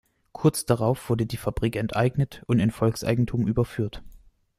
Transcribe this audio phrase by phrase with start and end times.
[0.31, 4.01] Kurz darauf wurde die Fabrik enteignet und in Volkseigentum überführt.